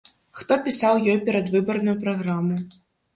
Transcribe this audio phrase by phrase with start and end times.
[0.37, 2.57] Хто пісаў ёй перадвыбарную праграму?